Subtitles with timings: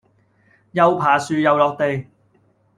[0.71, 2.07] 又爬樹又落地